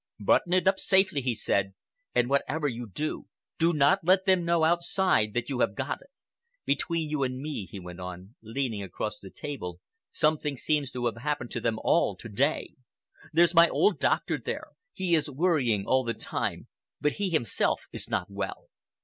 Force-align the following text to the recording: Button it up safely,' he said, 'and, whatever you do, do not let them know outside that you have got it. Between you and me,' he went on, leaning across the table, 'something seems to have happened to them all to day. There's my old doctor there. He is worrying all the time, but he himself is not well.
Button 0.19 0.53
it 0.53 0.67
up 0.67 0.79
safely,' 0.79 1.21
he 1.21 1.35
said, 1.35 1.75
'and, 2.15 2.27
whatever 2.27 2.67
you 2.67 2.89
do, 2.89 3.27
do 3.59 3.71
not 3.71 3.99
let 4.03 4.25
them 4.25 4.43
know 4.43 4.63
outside 4.63 5.35
that 5.35 5.47
you 5.51 5.59
have 5.59 5.75
got 5.75 6.01
it. 6.01 6.09
Between 6.65 7.07
you 7.11 7.21
and 7.21 7.37
me,' 7.37 7.67
he 7.69 7.79
went 7.79 7.99
on, 7.99 8.33
leaning 8.41 8.81
across 8.81 9.19
the 9.19 9.29
table, 9.29 9.79
'something 10.11 10.57
seems 10.57 10.89
to 10.89 11.05
have 11.05 11.17
happened 11.17 11.51
to 11.51 11.61
them 11.61 11.77
all 11.83 12.15
to 12.15 12.27
day. 12.29 12.73
There's 13.31 13.53
my 13.53 13.69
old 13.69 13.99
doctor 13.99 14.39
there. 14.43 14.69
He 14.91 15.13
is 15.13 15.29
worrying 15.29 15.85
all 15.85 16.03
the 16.03 16.15
time, 16.15 16.67
but 16.99 17.11
he 17.21 17.29
himself 17.29 17.83
is 17.91 18.09
not 18.09 18.25
well. 18.31 18.69